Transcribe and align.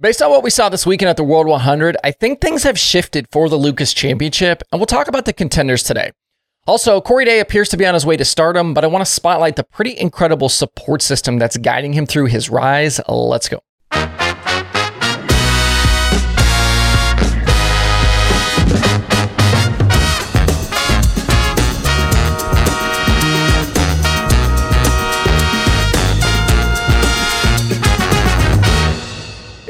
Based 0.00 0.22
on 0.22 0.30
what 0.30 0.42
we 0.42 0.48
saw 0.48 0.70
this 0.70 0.86
weekend 0.86 1.10
at 1.10 1.18
the 1.18 1.24
World 1.24 1.46
100, 1.46 1.98
I 2.02 2.10
think 2.10 2.40
things 2.40 2.62
have 2.62 2.78
shifted 2.78 3.26
for 3.30 3.50
the 3.50 3.58
Lucas 3.58 3.92
Championship, 3.92 4.62
and 4.72 4.80
we'll 4.80 4.86
talk 4.86 5.08
about 5.08 5.26
the 5.26 5.34
contenders 5.34 5.82
today. 5.82 6.10
Also, 6.66 7.02
Corey 7.02 7.26
Day 7.26 7.38
appears 7.38 7.68
to 7.68 7.76
be 7.76 7.84
on 7.84 7.92
his 7.92 8.06
way 8.06 8.16
to 8.16 8.24
stardom, 8.24 8.72
but 8.72 8.82
I 8.82 8.86
want 8.86 9.04
to 9.04 9.12
spotlight 9.12 9.56
the 9.56 9.62
pretty 9.62 9.98
incredible 9.98 10.48
support 10.48 11.02
system 11.02 11.38
that's 11.38 11.58
guiding 11.58 11.92
him 11.92 12.06
through 12.06 12.26
his 12.26 12.48
rise. 12.48 12.98
Let's 13.10 13.50
go. 13.50 13.60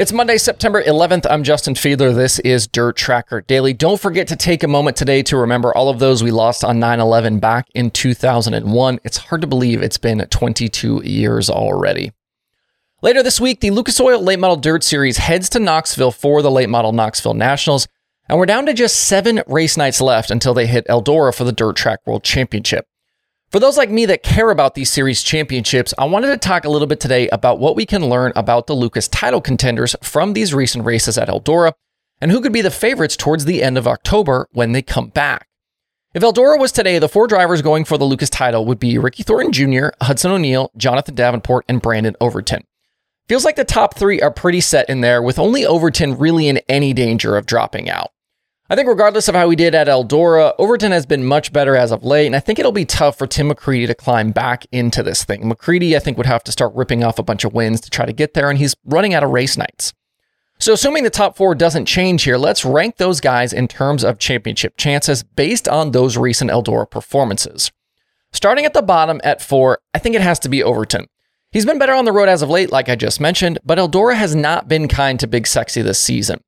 It's 0.01 0.15
Monday, 0.15 0.39
September 0.39 0.83
11th. 0.83 1.27
I'm 1.29 1.45
Justin 1.45 1.75
Fiedler. 1.75 2.15
This 2.15 2.39
is 2.39 2.67
Dirt 2.67 2.97
Tracker 2.97 3.43
Daily. 3.43 3.75
Don't 3.75 4.01
forget 4.01 4.29
to 4.29 4.35
take 4.35 4.63
a 4.63 4.67
moment 4.67 4.97
today 4.97 5.23
to 5.25 5.37
remember 5.37 5.75
all 5.75 5.91
of 5.91 5.99
those 5.99 6.23
we 6.23 6.31
lost 6.31 6.65
on 6.65 6.79
9 6.79 7.01
11 7.01 7.39
back 7.39 7.67
in 7.75 7.91
2001. 7.91 9.01
It's 9.05 9.19
hard 9.19 9.43
to 9.43 9.47
believe 9.47 9.83
it's 9.83 9.99
been 9.99 10.27
22 10.27 11.03
years 11.05 11.51
already. 11.51 12.13
Later 13.03 13.23
this 13.23 13.43
week, 13.43 13.61
the 13.61 13.73
Lucas 13.73 14.01
Oil 14.01 14.23
Late 14.23 14.39
Model 14.39 14.57
Dirt 14.57 14.83
Series 14.83 15.19
heads 15.19 15.51
to 15.51 15.61
Knoxville 15.61 16.13
for 16.13 16.41
the 16.41 16.51
Late 16.51 16.71
Model 16.71 16.93
Knoxville 16.93 17.35
Nationals, 17.35 17.87
and 18.27 18.39
we're 18.39 18.47
down 18.47 18.65
to 18.65 18.73
just 18.73 18.97
seven 18.97 19.43
race 19.47 19.77
nights 19.77 20.01
left 20.01 20.31
until 20.31 20.55
they 20.55 20.67
hit 20.67 20.87
Eldora 20.89 21.37
for 21.37 21.45
the 21.45 21.53
Dirt 21.53 21.77
Track 21.77 21.99
World 22.07 22.25
Championship. 22.25 22.87
For 23.51 23.59
those 23.59 23.77
like 23.77 23.91
me 23.91 24.07
that 24.07 24.23
care 24.23 24.51
about 24.51 24.77
these 24.77 24.93
series 24.93 25.25
championships, 25.25 25.93
I 25.99 26.05
wanted 26.05 26.29
to 26.29 26.37
talk 26.37 26.65
a 26.65 26.69
little 26.69 26.87
bit 26.87 27.01
today 27.01 27.29
about 27.31 27.59
what 27.59 27.75
we 27.75 27.85
can 27.85 28.09
learn 28.09 28.33
about 28.37 28.69
the 28.69 28.75
Lucas 28.75 29.09
title 29.09 29.41
contenders 29.41 29.97
from 30.05 30.35
these 30.35 30.55
recent 30.55 30.85
races 30.85 31.19
at 31.19 31.27
Eldora 31.27 31.73
and 32.21 32.31
who 32.31 32.41
could 32.41 32.53
be 32.53 32.63
the 32.63 32.71
favorites 32.71 33.17
towards 33.17 33.47
the 33.47 33.61
end 33.61 33.77
of 33.77 33.89
October 33.89 34.47
when 34.53 34.71
they 34.71 34.83
come 34.83 35.09
back. 35.09 35.49
If 36.15 36.23
Eldora 36.23 36.61
was 36.61 36.71
today, 36.71 37.01
the 37.01 37.09
four 37.09 37.27
drivers 37.27 37.61
going 37.61 37.85
for 37.85 37.99
the 37.99 38.05
Lucas 38.05 38.31
title 38.31 38.67
would 38.67 38.79
be 38.79 38.99
Ricky 38.99 39.25
Thornton 39.25 39.51
Jr., 39.51 39.89
Hudson 40.01 40.31
O'Neal, 40.31 40.71
Jonathan 40.77 41.17
Davenport, 41.17 41.65
and 41.69 41.83
Brandon 41.83 42.15
Overton. 42.21 42.63
Feels 43.29 43.45
like 43.45 43.57
the 43.57 43.65
top 43.65 43.97
three 43.97 44.21
are 44.21 44.31
pretty 44.31 44.61
set 44.61 44.89
in 44.89 45.01
there, 45.01 45.21
with 45.21 45.41
only 45.41 45.67
Overton 45.67 46.17
really 46.19 46.47
in 46.47 46.59
any 46.69 46.93
danger 46.93 47.37
of 47.37 47.47
dropping 47.47 47.91
out. 47.91 48.13
I 48.73 48.77
think 48.77 48.87
regardless 48.87 49.27
of 49.27 49.35
how 49.35 49.51
he 49.51 49.57
did 49.57 49.75
at 49.75 49.89
Eldora, 49.89 50.55
Overton 50.57 50.93
has 50.93 51.05
been 51.05 51.25
much 51.25 51.53
better 51.53 51.75
as 51.75 51.91
of 51.91 52.05
late, 52.05 52.27
and 52.27 52.37
I 52.37 52.41
think 52.41 52.61
it'll 52.61 52.71
be 52.71 52.85
tough 52.85 53.19
for 53.19 53.27
Tim 53.27 53.51
McCreadie 53.51 53.89
to 53.89 53.97
climb 53.97 54.31
back 54.31 54.65
into 54.71 55.03
this 55.03 55.25
thing. 55.25 55.43
McCreadie, 55.43 55.97
I 55.97 55.99
think, 55.99 56.17
would 56.17 56.27
have 56.27 56.45
to 56.45 56.53
start 56.53 56.73
ripping 56.77 57.03
off 57.03 57.19
a 57.19 57.25
bunch 57.25 57.43
of 57.43 57.53
wins 57.53 57.81
to 57.81 57.91
try 57.91 58.07
to 58.07 58.13
get 58.13 58.35
there, 58.35 58.49
and 58.49 58.61
he's 58.61 58.77
running 58.85 59.13
out 59.13 59.25
of 59.25 59.31
race 59.31 59.57
nights. 59.57 59.93
So, 60.61 60.73
assuming 60.73 61.03
the 61.03 61.11
top 61.11 61.37
four 61.37 61.57
doesn't 61.57 61.87
change 61.87 62.23
here, 62.23 62.37
let's 62.37 62.65
rank 62.65 62.99
those 62.99 63.21
guys 63.21 63.53
in 63.53 63.67
terms 63.67 64.05
of 64.05 64.21
championship 64.21 64.77
chances 64.77 65.25
based 65.25 65.67
on 65.67 65.91
those 65.91 66.17
recent 66.17 66.53
Eldora 66.53 66.89
performances. 66.89 67.73
Starting 68.33 68.65
at 68.67 68.73
the 68.73 68.83
bottom 68.83 69.21
at 69.25 69.43
four, 69.43 69.81
I 69.95 69.99
think 69.99 70.15
it 70.15 70.23
has 70.23 70.39
to 70.41 70.49
be 70.49 70.63
Overton. 70.63 71.07
He's 71.51 71.67
been 71.67 71.81
better 71.81 71.95
on 71.95 72.05
the 72.05 72.13
road 72.13 72.29
as 72.29 72.41
of 72.41 72.51
late, 72.51 72.71
like 72.71 72.89
I 72.89 72.95
just 72.95 73.21
mentioned, 73.21 73.59
but 73.65 73.79
Eldora 73.79 74.15
has 74.15 74.37
not 74.37 74.69
been 74.69 74.87
kind 74.87 75.19
to 75.19 75.27
Big 75.27 75.49
Sexy 75.49 75.83
this 75.83 75.99
season. 75.99 76.41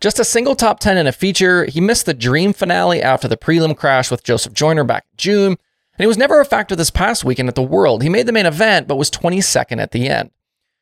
Just 0.00 0.18
a 0.18 0.24
single 0.24 0.56
top 0.56 0.80
10 0.80 0.96
in 0.96 1.06
a 1.06 1.12
feature, 1.12 1.66
he 1.66 1.78
missed 1.78 2.06
the 2.06 2.14
dream 2.14 2.54
finale 2.54 3.02
after 3.02 3.28
the 3.28 3.36
prelim 3.36 3.76
crash 3.76 4.10
with 4.10 4.24
Joseph 4.24 4.54
Joiner 4.54 4.82
back 4.82 5.04
in 5.12 5.16
June, 5.18 5.46
and 5.52 5.58
he 5.98 6.06
was 6.06 6.16
never 6.16 6.40
a 6.40 6.46
factor 6.46 6.74
this 6.74 6.90
past 6.90 7.22
weekend 7.22 7.50
at 7.50 7.54
the 7.54 7.62
World. 7.62 8.02
He 8.02 8.08
made 8.08 8.24
the 8.24 8.32
main 8.32 8.46
event, 8.46 8.88
but 8.88 8.96
was 8.96 9.10
22nd 9.10 9.78
at 9.78 9.90
the 9.90 10.08
end. 10.08 10.30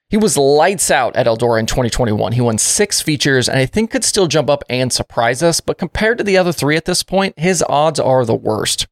He 0.09 0.17
was 0.17 0.37
lights 0.39 0.89
out 0.91 1.17
at 1.17 1.27
Eldora 1.27 1.59
in 1.59 1.67
2021. 1.67 2.33
He 2.33 2.41
won 2.41 2.59
six 2.59 3.01
features 3.01 3.49
and 3.49 3.59
I 3.59 3.67
think 3.67 3.91
could 3.91 4.05
still 4.05 4.29
jump 4.29 4.49
up 4.49 4.63
and 4.71 4.93
surprise 4.93 5.43
us, 5.43 5.61
but 5.61 5.79
compared 5.79 6.19
to 6.19 6.25
the 6.25 6.39
other 6.39 6.53
three 6.53 6.77
at 6.77 6.85
this 6.85 7.03
point, 7.03 7.39
his 7.39 7.63
odds 7.69 7.99
are 7.99 8.25
the 8.25 8.37
worst. 8.37 8.87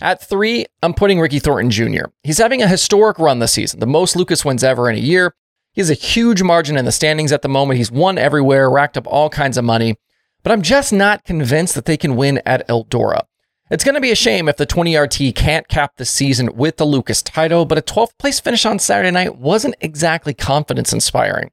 At 0.00 0.20
three, 0.20 0.66
I'm 0.82 0.94
putting 0.94 1.20
Ricky 1.20 1.38
Thornton 1.38 1.70
Jr. 1.70 2.06
He's 2.24 2.38
having 2.38 2.60
a 2.60 2.68
historic 2.68 3.18
run 3.18 3.38
this 3.38 3.52
season, 3.52 3.80
the 3.80 3.86
most 3.86 4.16
Lucas 4.16 4.44
wins 4.44 4.64
ever 4.64 4.90
in 4.90 4.96
a 4.96 5.00
year, 5.00 5.34
he 5.72 5.80
has 5.80 5.90
a 5.90 5.94
huge 5.94 6.42
margin 6.42 6.76
in 6.76 6.84
the 6.84 6.92
standings 6.92 7.32
at 7.32 7.42
the 7.42 7.48
moment. 7.48 7.78
He's 7.78 7.92
won 7.92 8.18
everywhere, 8.18 8.70
racked 8.70 8.96
up 8.96 9.06
all 9.06 9.30
kinds 9.30 9.56
of 9.56 9.64
money, 9.64 9.96
but 10.42 10.52
I'm 10.52 10.62
just 10.62 10.92
not 10.92 11.24
convinced 11.24 11.74
that 11.74 11.84
they 11.84 11.96
can 11.96 12.16
win 12.16 12.40
at 12.44 12.66
Eldora. 12.68 13.22
It's 13.70 13.84
going 13.84 13.94
to 13.94 14.00
be 14.00 14.10
a 14.10 14.16
shame 14.16 14.48
if 14.48 14.56
the 14.56 14.66
20RT 14.66 15.36
can't 15.36 15.68
cap 15.68 15.92
the 15.96 16.04
season 16.04 16.56
with 16.56 16.76
the 16.76 16.84
Lucas 16.84 17.22
title, 17.22 17.64
but 17.64 17.78
a 17.78 17.82
12th 17.82 18.18
place 18.18 18.40
finish 18.40 18.66
on 18.66 18.80
Saturday 18.80 19.12
night 19.12 19.36
wasn't 19.36 19.76
exactly 19.80 20.34
confidence 20.34 20.92
inspiring. 20.92 21.52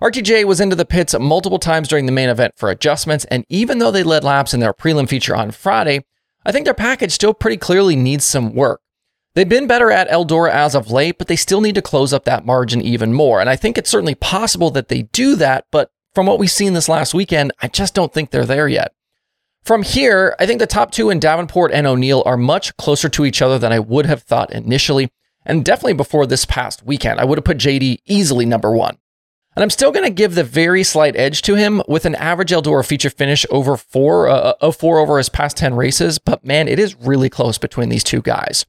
RTJ 0.00 0.44
was 0.44 0.60
into 0.60 0.76
the 0.76 0.84
pits 0.84 1.18
multiple 1.18 1.58
times 1.58 1.88
during 1.88 2.06
the 2.06 2.12
main 2.12 2.28
event 2.28 2.54
for 2.56 2.70
adjustments, 2.70 3.24
and 3.32 3.44
even 3.48 3.78
though 3.78 3.90
they 3.90 4.04
led 4.04 4.22
laps 4.22 4.54
in 4.54 4.60
their 4.60 4.74
prelim 4.74 5.08
feature 5.08 5.34
on 5.34 5.50
Friday, 5.50 6.04
I 6.44 6.52
think 6.52 6.66
their 6.66 6.74
package 6.74 7.12
still 7.12 7.34
pretty 7.34 7.56
clearly 7.56 7.96
needs 7.96 8.24
some 8.24 8.54
work. 8.54 8.80
They've 9.36 9.46
been 9.46 9.66
better 9.66 9.90
at 9.90 10.08
Eldora 10.08 10.50
as 10.50 10.74
of 10.74 10.90
late, 10.90 11.18
but 11.18 11.26
they 11.26 11.36
still 11.36 11.60
need 11.60 11.74
to 11.74 11.82
close 11.82 12.14
up 12.14 12.24
that 12.24 12.46
margin 12.46 12.80
even 12.80 13.12
more. 13.12 13.38
And 13.38 13.50
I 13.50 13.54
think 13.54 13.76
it's 13.76 13.90
certainly 13.90 14.14
possible 14.14 14.70
that 14.70 14.88
they 14.88 15.02
do 15.02 15.36
that, 15.36 15.66
but 15.70 15.90
from 16.14 16.24
what 16.24 16.38
we've 16.38 16.50
seen 16.50 16.72
this 16.72 16.88
last 16.88 17.12
weekend, 17.12 17.52
I 17.60 17.68
just 17.68 17.94
don't 17.94 18.14
think 18.14 18.30
they're 18.30 18.46
there 18.46 18.66
yet. 18.66 18.94
From 19.62 19.82
here, 19.82 20.34
I 20.38 20.46
think 20.46 20.58
the 20.58 20.66
top 20.66 20.90
two 20.90 21.10
in 21.10 21.20
Davenport 21.20 21.70
and 21.72 21.86
O'Neal 21.86 22.22
are 22.24 22.38
much 22.38 22.74
closer 22.78 23.10
to 23.10 23.26
each 23.26 23.42
other 23.42 23.58
than 23.58 23.72
I 23.72 23.78
would 23.78 24.06
have 24.06 24.22
thought 24.22 24.50
initially, 24.54 25.10
and 25.44 25.62
definitely 25.62 25.92
before 25.92 26.26
this 26.26 26.46
past 26.46 26.82
weekend. 26.84 27.20
I 27.20 27.26
would 27.26 27.36
have 27.36 27.44
put 27.44 27.58
JD 27.58 27.98
easily 28.06 28.46
number 28.46 28.72
one. 28.72 28.96
And 29.54 29.62
I'm 29.62 29.68
still 29.68 29.92
going 29.92 30.06
to 30.06 30.10
give 30.10 30.34
the 30.34 30.44
very 30.44 30.82
slight 30.82 31.14
edge 31.14 31.42
to 31.42 31.56
him 31.56 31.82
with 31.86 32.06
an 32.06 32.14
average 32.14 32.52
Eldora 32.52 32.86
feature 32.86 33.10
finish 33.10 33.44
over 33.50 33.76
four, 33.76 34.30
uh, 34.30 34.54
of 34.62 34.76
four 34.76 34.98
over 34.98 35.18
his 35.18 35.28
past 35.28 35.58
10 35.58 35.74
races, 35.74 36.18
but 36.18 36.42
man, 36.42 36.68
it 36.68 36.78
is 36.78 36.94
really 36.94 37.28
close 37.28 37.58
between 37.58 37.90
these 37.90 38.04
two 38.04 38.22
guys. 38.22 38.64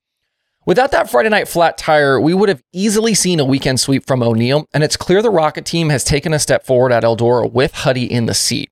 Without 0.68 0.92
that 0.92 1.10
Friday 1.10 1.30
night 1.30 1.48
flat 1.48 1.78
tire, 1.78 2.20
we 2.20 2.34
would 2.34 2.50
have 2.50 2.62
easily 2.74 3.14
seen 3.14 3.40
a 3.40 3.46
weekend 3.46 3.80
sweep 3.80 4.06
from 4.06 4.22
O'Neal, 4.22 4.68
and 4.74 4.84
it's 4.84 4.98
clear 4.98 5.22
the 5.22 5.30
Rocket 5.30 5.64
team 5.64 5.88
has 5.88 6.04
taken 6.04 6.34
a 6.34 6.40
step 6.40 6.66
forward 6.66 6.92
at 6.92 7.04
Eldora 7.04 7.50
with 7.50 7.74
Huddy 7.74 8.04
in 8.04 8.26
the 8.26 8.34
seat. 8.34 8.70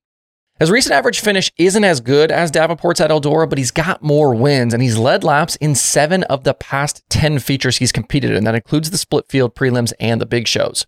His 0.59 0.69
recent 0.69 0.93
average 0.93 1.21
finish 1.21 1.49
isn't 1.57 1.85
as 1.85 2.01
good 2.01 2.33
as 2.33 2.51
Davenport's 2.51 2.99
at 2.99 3.11
Eldora, 3.11 3.47
but 3.47 3.57
he's 3.57 3.71
got 3.71 4.03
more 4.03 4.35
wins, 4.35 4.73
and 4.73 4.83
he's 4.83 4.97
led 4.97 5.23
laps 5.23 5.55
in 5.55 5.73
seven 5.73 6.23
of 6.23 6.43
the 6.43 6.53
past 6.53 7.01
10 7.11 7.39
features 7.39 7.77
he's 7.77 7.93
competed 7.93 8.31
in. 8.31 8.43
That 8.43 8.55
includes 8.55 8.91
the 8.91 8.97
split 8.97 9.29
field 9.29 9.55
prelims 9.55 9.93
and 9.97 10.19
the 10.19 10.25
big 10.25 10.49
shows. 10.49 10.85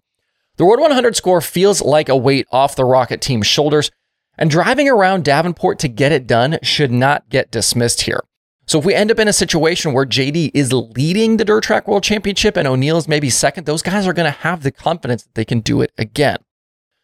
The 0.58 0.66
World 0.66 0.82
100 0.82 1.16
score 1.16 1.40
feels 1.40 1.82
like 1.82 2.10
a 2.10 2.18
weight 2.18 2.48
off 2.52 2.76
the 2.76 2.84
Rocket 2.84 3.22
team's 3.22 3.48
shoulders, 3.48 3.92
and 4.38 4.50
driving 4.50 4.90
around 4.90 5.24
Davenport 5.24 5.80
to 5.80 5.88
get 5.88 6.12
it 6.12 6.28
done 6.28 6.60
should 6.64 6.92
not 6.92 7.30
get 7.30 7.50
dismissed 7.50 8.02
here. 8.02 8.27
So 8.68 8.78
if 8.78 8.86
we 8.86 8.94
end 8.94 9.12
up 9.12 9.20
in 9.20 9.30
a 9.30 9.34
situation 9.34 9.94
where 9.94 10.06
JD 10.06 10.52
is 10.54 10.74
leading 10.74 11.38
the 11.38 11.46
Dirt 11.46 11.64
Track 11.64 11.88
World 11.88 12.04
Championship 12.04 12.58
and 12.58 12.68
O'Neal 12.68 12.98
is 12.98 13.08
maybe 13.08 13.30
second, 13.30 13.66
those 13.66 13.82
guys 13.82 14.06
are 14.06 14.14
going 14.14 14.32
to 14.32 14.40
have 14.40 14.62
the 14.62 14.72
confidence 14.72 15.24
that 15.24 15.36
they 15.36 15.46
can 15.46 15.62
do 15.62 15.82
it 15.82 15.94
again. 15.98 16.38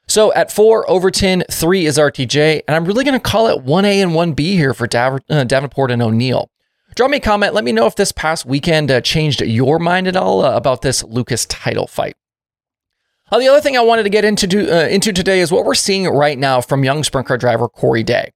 So 0.05 0.33
at 0.33 0.51
four, 0.51 0.89
Overton, 0.89 1.45
three 1.49 1.85
is 1.85 1.97
RTJ, 1.97 2.63
and 2.67 2.75
I'm 2.75 2.83
really 2.83 3.05
going 3.05 3.17
to 3.17 3.19
call 3.19 3.47
it 3.47 3.63
1A 3.65 4.03
and 4.03 4.11
1B 4.11 4.39
here 4.39 4.73
for 4.73 4.87
Dav- 4.87 5.21
uh, 5.29 5.45
Davenport 5.45 5.91
and 5.91 6.01
O'Neal. 6.01 6.51
Drop 6.95 7.09
me 7.09 7.17
a 7.17 7.21
comment. 7.21 7.53
Let 7.53 7.63
me 7.63 7.71
know 7.71 7.85
if 7.87 7.95
this 7.95 8.11
past 8.11 8.45
weekend 8.45 8.91
uh, 8.91 8.99
changed 8.99 9.41
your 9.41 9.79
mind 9.79 10.09
at 10.09 10.17
all 10.17 10.43
uh, 10.43 10.55
about 10.55 10.81
this 10.81 11.01
Lucas 11.05 11.45
title 11.45 11.87
fight. 11.87 12.17
Uh, 13.31 13.39
the 13.39 13.47
other 13.47 13.61
thing 13.61 13.77
I 13.77 13.81
wanted 13.81 14.03
to 14.03 14.09
get 14.09 14.25
into, 14.25 14.69
uh, 14.69 14.87
into 14.89 15.13
today 15.13 15.39
is 15.39 15.51
what 15.51 15.63
we're 15.63 15.73
seeing 15.75 16.07
right 16.07 16.37
now 16.37 16.59
from 16.59 16.83
young 16.83 17.05
sprint 17.05 17.27
car 17.27 17.37
driver 17.37 17.69
Corey 17.69 18.03
Day. 18.03 18.33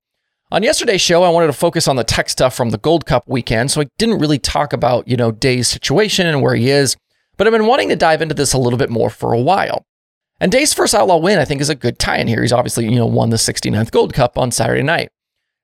On 0.50 0.64
yesterday's 0.64 1.02
show, 1.02 1.24
I 1.24 1.30
wanted 1.30 1.48
to 1.48 1.54
focus 1.54 1.90
on 1.90 1.98
the 1.98 2.06
tech 2.06 2.30
stuff 2.30 2.56
from 2.56 2.70
the 2.70 2.78
Gold 2.78 3.06
Cup 3.06 3.28
weekend, 3.28 3.70
so 3.70 3.82
I 3.82 3.88
didn't 3.98 4.20
really 4.20 4.40
talk 4.40 4.72
about, 4.72 5.06
you 5.06 5.18
know, 5.18 5.30
Day's 5.30 5.68
situation 5.68 6.26
and 6.26 6.42
where 6.42 6.56
he 6.56 6.70
is, 6.70 6.96
but 7.36 7.46
I've 7.46 7.52
been 7.52 7.66
wanting 7.66 7.90
to 7.90 7.98
dive 7.98 8.22
into 8.22 8.34
this 8.34 8.54
a 8.54 8.58
little 8.58 8.80
bit 8.80 8.90
more 8.90 9.10
for 9.10 9.34
a 9.34 9.42
while. 9.42 9.86
And 10.40 10.50
Day's 10.50 10.74
first 10.74 10.96
outlaw 10.96 11.18
win, 11.18 11.38
I 11.38 11.44
think, 11.44 11.60
is 11.60 11.68
a 11.68 11.76
good 11.76 12.00
tie 12.00 12.20
in 12.20 12.30
here. 12.30 12.44
He's 12.44 12.54
obviously, 12.54 12.86
you 12.86 12.96
know, 12.96 13.06
won 13.06 13.30
the 13.30 13.36
69th 13.36 13.92
Gold 13.92 14.14
Cup 14.14 14.38
on 14.38 14.52
Saturday 14.52 14.84
night. 14.84 15.10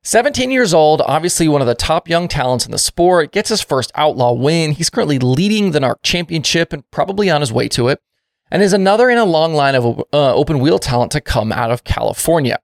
17 0.04 0.52
years 0.52 0.74
old, 0.74 1.02
obviously 1.06 1.48
one 1.48 1.62
of 1.62 1.68
the 1.68 1.76
top 1.76 2.10
young 2.10 2.28
talents 2.28 2.66
in 2.66 2.74
the 2.74 2.78
sport, 2.78 3.32
gets 3.32 3.48
his 3.48 3.62
first 3.62 3.90
outlaw 3.96 4.34
win. 4.34 4.74
He's 4.74 4.90
currently 4.90 5.18
leading 5.18 5.72
the 5.72 5.80
NARC 5.80 5.96
championship 6.04 6.74
and 6.74 6.84
probably 6.92 7.30
on 7.30 7.40
his 7.40 7.54
way 7.54 7.70
to 7.70 7.88
it, 7.88 8.02
and 8.52 8.62
is 8.62 8.74
another 8.74 9.10
in 9.10 9.18
a 9.18 9.24
long 9.24 9.54
line 9.54 9.76
of 9.76 10.02
uh, 10.12 10.36
open 10.36 10.60
wheel 10.60 10.78
talent 10.78 11.14
to 11.14 11.22
come 11.22 11.54
out 11.54 11.72
of 11.72 11.86
California. 11.86 12.60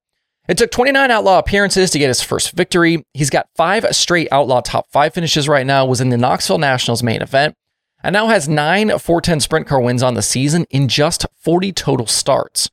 It 0.50 0.58
took 0.58 0.72
29 0.72 1.12
outlaw 1.12 1.38
appearances 1.38 1.92
to 1.92 2.00
get 2.00 2.08
his 2.08 2.24
first 2.24 2.54
victory. 2.54 3.06
He's 3.14 3.30
got 3.30 3.50
five 3.56 3.86
straight 3.96 4.28
outlaw 4.32 4.62
top 4.62 4.88
five 4.92 5.14
finishes 5.14 5.48
right 5.48 5.66
now, 5.66 5.86
was 5.86 6.02
in 6.02 6.10
the 6.10 6.18
Knoxville 6.18 6.58
Nationals 6.58 7.04
main 7.04 7.22
event, 7.22 7.54
and 8.02 8.14
now 8.14 8.30
has 8.30 8.50
nine 8.50 8.90
410 8.90 9.42
sprint 9.42 9.68
car 9.68 9.80
wins 9.80 10.02
on 10.02 10.16
the 10.16 10.24
season 10.24 10.66
in 10.72 10.88
just 10.88 11.24
40 11.44 11.72
total 11.74 12.08
starts. 12.08 12.68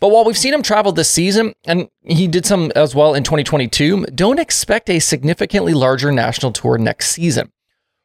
But 0.00 0.08
while 0.08 0.26
we've 0.26 0.36
seen 0.36 0.52
him 0.52 0.62
travel 0.62 0.92
this 0.92 1.08
season, 1.08 1.54
and 1.64 1.88
he 2.02 2.26
did 2.26 2.44
some 2.44 2.70
as 2.76 2.94
well 2.94 3.14
in 3.14 3.22
2022, 3.22 4.04
don't 4.14 4.38
expect 4.38 4.90
a 4.90 4.98
significantly 4.98 5.72
larger 5.72 6.12
national 6.12 6.52
tour 6.52 6.76
next 6.76 7.12
season. 7.12 7.50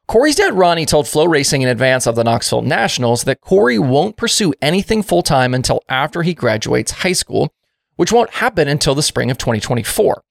Corey's 0.07 0.37
dad 0.37 0.53
Ronnie 0.53 0.85
told 0.85 1.07
FloRacing 1.07 1.61
in 1.61 1.67
advance 1.67 2.07
of 2.07 2.15
the 2.15 2.23
Knoxville 2.23 2.61
Nationals 2.61 3.25
that 3.25 3.41
Corey 3.41 3.79
won't 3.79 4.15
pursue 4.15 4.53
anything 4.61 5.03
full 5.03 5.23
time 5.23 5.53
until 5.53 5.81
after 5.89 6.23
he 6.23 6.33
graduates 6.33 6.91
high 6.91 7.11
school, 7.11 7.53
which 7.99 8.13
won't 8.13 8.35
happen 8.35 8.69
until 8.69 8.95
the 8.95 9.03
spring 9.03 9.29
of 9.29 9.37
2024. 9.37 10.23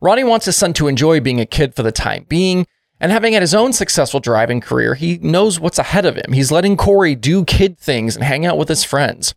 Ronnie 0.00 0.24
wants 0.24 0.46
his 0.46 0.56
son 0.56 0.72
to 0.72 0.88
enjoy 0.88 1.20
being 1.20 1.40
a 1.40 1.44
kid 1.44 1.74
for 1.74 1.82
the 1.82 1.92
time 1.92 2.24
being, 2.26 2.66
and 2.98 3.12
having 3.12 3.34
had 3.34 3.42
his 3.42 3.52
own 3.52 3.74
successful 3.74 4.18
driving 4.18 4.62
career, 4.62 4.94
he 4.94 5.18
knows 5.18 5.60
what's 5.60 5.78
ahead 5.78 6.06
of 6.06 6.16
him. 6.16 6.32
He's 6.32 6.50
letting 6.50 6.74
Corey 6.74 7.14
do 7.14 7.44
kid 7.44 7.78
things 7.78 8.16
and 8.16 8.24
hang 8.24 8.46
out 8.46 8.56
with 8.56 8.70
his 8.70 8.82
friends. 8.82 9.34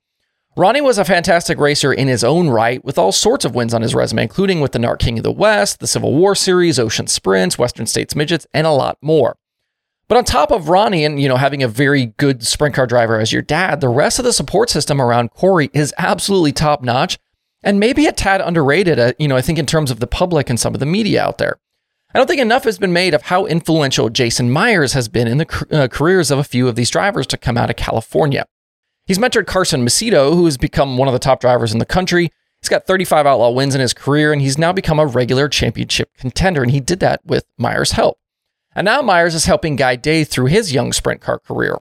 Ronnie 0.56 0.80
was 0.80 0.98
a 0.98 1.04
fantastic 1.04 1.60
racer 1.60 1.92
in 1.92 2.08
his 2.08 2.24
own 2.24 2.48
right, 2.48 2.82
with 2.86 2.98
all 2.98 3.12
sorts 3.12 3.44
of 3.44 3.56
wins 3.56 3.74
on 3.74 3.82
his 3.82 3.94
resume, 3.94 4.24
including 4.24 4.62
with 4.62 4.72
the 4.72 4.80
NARC 4.80 5.00
King 5.00 5.18
of 5.18 5.26
the 5.26 5.32
West, 5.34 5.82
the 5.82 5.88
Civil 5.88 6.16
War 6.16 6.34
Series, 6.34 6.80
Ocean 6.80 7.08
Sprints, 7.08 7.60
Western 7.60 7.88
States 7.88 8.16
Midgets, 8.16 8.48
and 8.54 8.66
a 8.66 8.72
lot 8.72 8.98
more. 9.02 9.36
But 10.08 10.18
on 10.18 10.24
top 10.24 10.50
of 10.50 10.70
Ronnie 10.70 11.04
and 11.04 11.22
you 11.22 11.28
know 11.28 11.36
having 11.36 11.62
a 11.62 11.68
very 11.68 12.06
good 12.06 12.48
sprint 12.48 12.74
car 12.74 12.88
driver 12.88 13.20
as 13.20 13.34
your 13.34 13.42
dad, 13.42 13.82
the 13.82 13.90
rest 13.90 14.18
of 14.18 14.24
the 14.24 14.32
support 14.32 14.70
system 14.70 15.02
around 15.02 15.32
Corey 15.32 15.70
is 15.74 15.94
absolutely 15.98 16.54
top 16.54 16.82
notch, 16.82 17.18
and 17.66 17.80
maybe 17.80 18.06
a 18.06 18.12
tad 18.12 18.40
underrated. 18.40 19.00
Uh, 19.00 19.14
you 19.20 19.28
know, 19.28 19.36
I 19.36 19.42
think 19.42 19.60
in 19.60 19.66
terms 19.66 19.92
of 19.92 20.00
the 20.00 20.08
public 20.08 20.50
and 20.50 20.60
some 20.60 20.74
of 20.74 20.80
the 20.80 20.86
media 20.86 21.22
out 21.22 21.40
there. 21.40 21.58
I 22.14 22.18
don't 22.18 22.28
think 22.28 22.40
enough 22.40 22.64
has 22.64 22.78
been 22.78 22.94
made 22.94 23.14
of 23.14 23.24
how 23.24 23.46
influential 23.46 24.10
Jason 24.10 24.50
Meyers 24.50 24.94
has 24.94 25.10
been 25.10 25.28
in 25.28 25.38
the 25.38 25.66
uh, 25.70 25.88
careers 25.90 26.32
of 26.32 26.40
a 26.40 26.46
few 26.46 26.70
of 26.70 26.76
these 26.76 26.90
drivers 26.90 27.28
to 27.28 27.38
come 27.38 27.58
out 27.58 27.70
of 27.70 27.76
California. 27.76 28.46
He's 29.06 29.18
mentored 29.18 29.48
Carson 29.48 29.86
Macedo, 29.86 30.34
who 30.34 30.46
has 30.46 30.56
become 30.56 30.98
one 30.98 31.10
of 31.10 31.14
the 31.14 31.20
top 31.20 31.42
drivers 31.42 31.74
in 31.74 31.80
the 31.80 31.86
country. 31.86 32.32
He's 32.62 32.70
got 32.70 32.88
35 32.88 33.26
outlaw 33.26 33.52
wins 33.52 33.76
in 33.76 33.82
his 33.82 33.94
career, 33.94 34.32
and 34.32 34.42
he's 34.42 34.58
now 34.58 34.72
become 34.72 34.98
a 34.98 35.06
regular 35.06 35.50
championship 35.50 36.10
contender, 36.18 36.64
and 36.64 36.72
he 36.72 36.80
did 36.80 37.02
that 37.02 37.20
with 37.26 37.46
Meyers' 37.58 37.92
help. 37.92 38.18
And 38.74 38.86
now 38.86 39.02
Meyers 39.02 39.36
is 39.36 39.46
helping 39.46 39.76
guide 39.76 40.02
Day 40.02 40.24
through 40.24 40.46
his 40.46 40.74
young 40.74 40.94
sprint 40.94 41.20
car 41.20 41.40
career. 41.40 41.80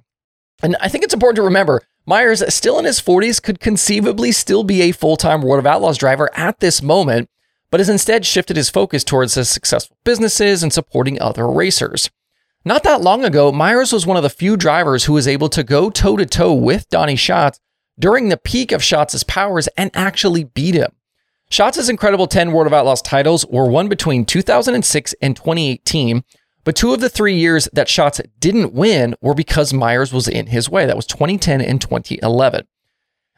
And 0.63 0.77
I 0.81 0.89
think 0.89 1.05
it's 1.05 1.15
important 1.15 1.37
to 1.37 1.43
remember 1.43 1.83
Meyers, 2.07 2.43
still 2.55 2.79
in 2.79 2.85
his 2.85 3.01
40s, 3.01 3.43
could 3.43 3.61
conceivably 3.61 4.31
still 4.31 4.63
be 4.63 4.83
a 4.83 4.93
full 4.93 5.17
time 5.17 5.41
World 5.41 5.61
of 5.61 5.67
Outlaws 5.67 5.97
driver 5.97 6.31
at 6.35 6.61
this 6.61 6.83
moment, 6.83 7.31
but 7.71 7.81
has 7.81 7.89
instead 7.89 8.27
shifted 8.27 8.57
his 8.57 8.69
focus 8.69 9.03
towards 9.05 9.35
his 9.35 9.49
successful 9.49 9.97
businesses 10.05 10.63
and 10.63 10.73
supporting 10.73 11.21
other 11.21 11.49
racers. 11.49 12.11
Not 12.65 12.83
that 12.83 13.01
long 13.01 13.25
ago, 13.25 13.53
Meyers 13.53 13.93
was 13.93 14.07
one 14.07 14.17
of 14.17 14.23
the 14.23 14.31
few 14.31 14.57
drivers 14.57 15.05
who 15.05 15.15
was 15.15 15.29
able 15.29 15.49
to 15.51 15.63
go 15.63 15.91
toe 15.91 16.17
to 16.17 16.27
toe 16.27 16.55
with 16.55 16.89
Donnie 16.89 17.17
Schatz 17.17 17.59
during 17.99 18.29
the 18.29 18.37
peak 18.37 18.73
of 18.73 18.83
Schatz's 18.83 19.25
powers 19.25 19.69
and 19.77 19.91
actually 19.95 20.45
beat 20.45 20.75
him. 20.75 20.93
Schatz's 21.51 21.89
incredible 21.89 22.27
10 22.27 22.53
World 22.53 22.67
of 22.67 22.73
Outlaws 22.73 23.03
titles 23.03 23.47
were 23.47 23.69
won 23.69 23.89
between 23.89 24.25
2006 24.25 25.15
and 25.21 25.37
2018, 25.37 26.25
but 26.65 26.75
two 26.75 26.93
of 26.93 27.01
the 27.01 27.11
three 27.11 27.35
years 27.35 27.69
that 27.73 27.89
Schatz 27.89 28.21
didn't 28.41 28.73
win 28.73 29.15
were 29.21 29.35
because 29.35 29.73
Meyers 29.73 30.13
was 30.13 30.27
in 30.27 30.47
his 30.47 30.69
way. 30.69 30.87
That 30.87 30.97
was 30.97 31.07
2010 31.07 31.61
and 31.61 31.81
2011. 31.81 32.67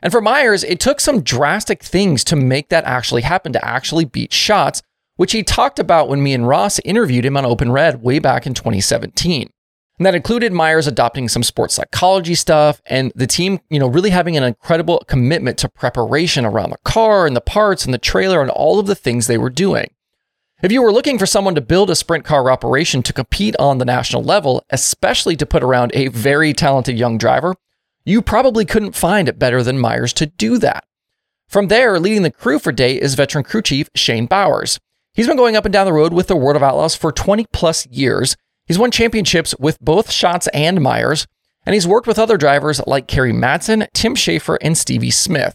And 0.02 0.12
for 0.12 0.20
Meyers, 0.20 0.62
it 0.62 0.78
took 0.78 1.00
some 1.00 1.23
drastic 1.23 1.82
things 1.82 2.23
to 2.25 2.37
make 2.37 2.69
that 2.69 2.84
actually 2.84 3.23
happen, 3.23 3.52
to 3.52 3.64
actually 3.64 4.05
beat 4.05 4.32
Schatz, 4.32 4.82
which 5.17 5.32
he 5.32 5.43
talked 5.43 5.78
about 5.78 6.08
when 6.08 6.23
me 6.23 6.34
and 6.34 6.46
Ross 6.46 6.78
interviewed 6.81 7.25
him 7.25 7.37
on 7.37 7.44
Open 7.44 7.73
Red 7.73 8.02
way 8.02 8.19
back 8.19 8.46
in 8.46 8.55
2017. 8.55 9.50
And 9.99 10.05
that 10.05 10.14
included 10.14 10.52
Meyers 10.52 10.87
adopting 10.87 11.28
some 11.28 11.43
sports 11.43 11.75
psychology 11.75 12.34
stuff 12.34 12.82
and 12.84 13.12
the 13.17 13.26
team, 13.26 13.61
you 13.70 13.81
know, 13.81 13.88
really 13.88 14.11
having 14.11 14.37
an 14.37 14.43
incredible 14.43 15.02
commitment 15.08 15.56
to 15.58 15.70
preparation 15.70 16.44
around 16.44 16.70
the 16.70 16.78
car 16.84 17.26
and 17.26 17.34
the 17.34 17.40
parts 17.40 17.87
and 17.87 17.94
the 17.94 17.99
trailer 17.99 18.43
and 18.43 18.50
all 18.50 18.78
of 18.78 18.87
the 18.87 18.94
things 18.94 19.26
they 19.26 19.38
were 19.38 19.49
doing. 19.49 19.88
If 20.66 20.72
you 20.72 20.82
were 20.82 20.92
looking 20.92 21.16
for 21.16 21.26
someone 21.26 21.54
to 21.54 21.60
build 21.60 21.90
a 21.90 21.94
sprint 21.94 22.24
car 22.24 22.50
operation 22.50 23.00
to 23.04 23.12
compete 23.12 23.54
on 23.56 23.78
the 23.78 23.84
national 23.84 24.24
level, 24.24 24.64
especially 24.70 25.36
to 25.36 25.46
put 25.46 25.62
around 25.62 25.92
a 25.94 26.08
very 26.08 26.52
talented 26.52 26.98
young 26.98 27.18
driver, 27.18 27.54
you 28.04 28.20
probably 28.20 28.64
couldn't 28.64 28.96
find 28.96 29.28
it 29.28 29.38
better 29.38 29.62
than 29.62 29.78
Meyers 29.78 30.12
to 30.14 30.26
do 30.26 30.58
that. 30.58 30.84
From 31.46 31.68
there, 31.68 32.00
leading 32.00 32.22
the 32.22 32.32
crew 32.32 32.58
for 32.58 32.72
day 32.72 33.00
is 33.00 33.14
veteran 33.14 33.44
crew 33.44 33.62
chief 33.62 33.88
Shane 33.94 34.26
Bowers. 34.26 34.80
He's 35.14 35.28
been 35.28 35.36
going 35.36 35.54
up 35.54 35.66
and 35.66 35.72
down 35.72 35.86
the 35.86 35.92
road 35.92 36.12
with 36.12 36.26
the 36.26 36.34
World 36.34 36.56
of 36.56 36.64
Outlaws 36.64 36.96
for 36.96 37.12
20 37.12 37.46
plus 37.52 37.86
years. 37.86 38.36
He's 38.66 38.76
won 38.76 38.90
championships 38.90 39.54
with 39.60 39.78
both 39.78 40.10
Schatz 40.10 40.48
and 40.48 40.80
Meyers, 40.80 41.28
and 41.64 41.74
he's 41.74 41.86
worked 41.86 42.08
with 42.08 42.18
other 42.18 42.36
drivers 42.36 42.84
like 42.88 43.06
Kerry 43.06 43.32
Madsen, 43.32 43.86
Tim 43.92 44.16
Shaffer, 44.16 44.58
and 44.60 44.76
Stevie 44.76 45.12
Smith. 45.12 45.54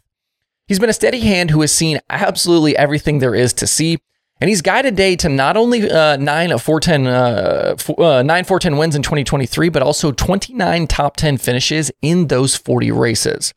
He's 0.69 0.79
been 0.79 0.89
a 0.89 0.93
steady 0.93 1.19
hand 1.19 1.51
who 1.51 1.59
has 1.59 1.73
seen 1.73 1.99
absolutely 2.09 2.77
everything 2.77 3.19
there 3.19 3.35
is 3.35 3.51
to 3.55 3.67
see, 3.67 3.97
and 4.41 4.49
he's 4.49 4.63
guided 4.63 4.95
Day 4.95 5.15
to 5.17 5.29
not 5.29 5.55
only 5.55 5.89
uh, 5.89 6.17
nine 6.17 6.51
of 6.51 6.63
410, 6.63 7.07
uh, 7.07 7.75
uh, 8.01 8.23
nine 8.23 8.43
410 8.43 8.75
wins 8.75 8.95
in 8.95 9.03
2023, 9.03 9.69
but 9.69 9.83
also 9.83 10.11
29 10.11 10.87
top 10.87 11.15
10 11.15 11.37
finishes 11.37 11.91
in 12.01 12.25
those 12.27 12.55
40 12.55 12.91
races. 12.91 13.53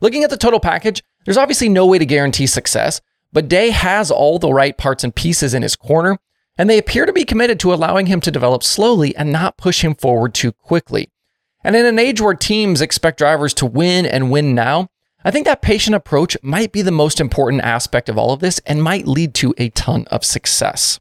Looking 0.00 0.24
at 0.24 0.30
the 0.30 0.36
total 0.36 0.58
package, 0.58 1.02
there's 1.24 1.36
obviously 1.36 1.68
no 1.68 1.86
way 1.86 1.98
to 1.98 2.04
guarantee 2.04 2.48
success, 2.48 3.00
but 3.32 3.48
Day 3.48 3.70
has 3.70 4.10
all 4.10 4.40
the 4.40 4.52
right 4.52 4.76
parts 4.76 5.04
and 5.04 5.14
pieces 5.14 5.54
in 5.54 5.62
his 5.62 5.76
corner, 5.76 6.18
and 6.58 6.68
they 6.68 6.78
appear 6.78 7.06
to 7.06 7.12
be 7.12 7.24
committed 7.24 7.60
to 7.60 7.72
allowing 7.72 8.06
him 8.06 8.20
to 8.22 8.30
develop 8.32 8.64
slowly 8.64 9.14
and 9.14 9.30
not 9.30 9.56
push 9.56 9.84
him 9.84 9.94
forward 9.94 10.34
too 10.34 10.50
quickly. 10.50 11.08
And 11.62 11.76
in 11.76 11.86
an 11.86 12.00
age 12.00 12.20
where 12.20 12.34
teams 12.34 12.80
expect 12.80 13.18
drivers 13.18 13.54
to 13.54 13.66
win 13.66 14.04
and 14.04 14.32
win 14.32 14.56
now, 14.56 14.88
I 15.26 15.32
think 15.32 15.44
that 15.46 15.60
patient 15.60 15.96
approach 15.96 16.36
might 16.40 16.70
be 16.70 16.82
the 16.82 16.92
most 16.92 17.20
important 17.20 17.62
aspect 17.62 18.08
of 18.08 18.16
all 18.16 18.32
of 18.32 18.38
this 18.38 18.60
and 18.60 18.80
might 18.80 19.08
lead 19.08 19.34
to 19.34 19.52
a 19.58 19.70
ton 19.70 20.06
of 20.06 20.24
success. 20.24 21.00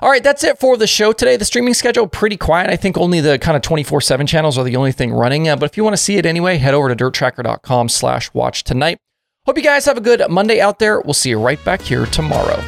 All 0.00 0.08
right, 0.08 0.22
that's 0.22 0.44
it 0.44 0.60
for 0.60 0.76
the 0.76 0.86
show 0.86 1.12
today. 1.12 1.36
The 1.36 1.44
streaming 1.44 1.74
schedule 1.74 2.06
pretty 2.06 2.36
quiet. 2.36 2.70
I 2.70 2.76
think 2.76 2.96
only 2.96 3.20
the 3.20 3.40
kind 3.40 3.56
of 3.56 3.62
24/7 3.62 4.28
channels 4.28 4.56
are 4.56 4.62
the 4.62 4.76
only 4.76 4.92
thing 4.92 5.12
running. 5.12 5.48
Uh, 5.48 5.56
but 5.56 5.68
if 5.68 5.76
you 5.76 5.82
want 5.82 5.94
to 5.94 6.02
see 6.02 6.16
it 6.16 6.26
anyway, 6.26 6.58
head 6.58 6.74
over 6.74 6.94
to 6.94 7.04
dirttracker.com/watch 7.04 8.62
tonight. 8.62 8.98
Hope 9.46 9.56
you 9.56 9.64
guys 9.64 9.84
have 9.84 9.98
a 9.98 10.00
good 10.00 10.22
Monday 10.30 10.60
out 10.60 10.78
there. 10.78 11.00
We'll 11.00 11.12
see 11.12 11.30
you 11.30 11.40
right 11.40 11.62
back 11.64 11.82
here 11.82 12.06
tomorrow. 12.06 12.62